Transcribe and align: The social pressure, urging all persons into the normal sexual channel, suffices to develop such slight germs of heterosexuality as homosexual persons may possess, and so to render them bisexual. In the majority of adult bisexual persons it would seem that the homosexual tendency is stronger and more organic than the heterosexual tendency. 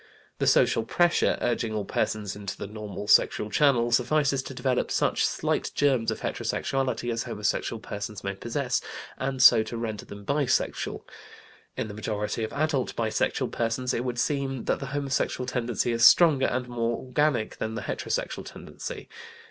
The 0.39 0.47
social 0.47 0.83
pressure, 0.83 1.37
urging 1.41 1.75
all 1.75 1.85
persons 1.85 2.35
into 2.35 2.57
the 2.57 2.65
normal 2.65 3.07
sexual 3.07 3.51
channel, 3.51 3.91
suffices 3.91 4.41
to 4.41 4.53
develop 4.55 4.89
such 4.89 5.23
slight 5.23 5.69
germs 5.75 6.09
of 6.09 6.21
heterosexuality 6.21 7.13
as 7.13 7.25
homosexual 7.25 7.79
persons 7.79 8.23
may 8.23 8.33
possess, 8.33 8.81
and 9.19 9.43
so 9.43 9.61
to 9.61 9.77
render 9.77 10.03
them 10.03 10.25
bisexual. 10.25 11.03
In 11.77 11.87
the 11.87 11.93
majority 11.93 12.43
of 12.43 12.51
adult 12.51 12.95
bisexual 12.95 13.51
persons 13.51 13.93
it 13.93 14.03
would 14.03 14.17
seem 14.17 14.63
that 14.63 14.79
the 14.79 14.87
homosexual 14.87 15.45
tendency 15.45 15.91
is 15.91 16.03
stronger 16.03 16.47
and 16.47 16.67
more 16.67 16.97
organic 16.97 17.57
than 17.57 17.75
the 17.75 17.83
heterosexual 17.83 18.43
tendency. 18.43 19.07